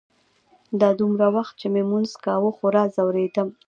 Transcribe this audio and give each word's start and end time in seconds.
دا 0.79 0.89
دونه 0.99 1.25
وخت 1.35 1.53
چې 1.59 1.67
مې 1.73 1.81
لمونځ 1.85 2.11
کاوه 2.23 2.49
خورا 2.57 2.83
ځورېدم. 2.95 3.49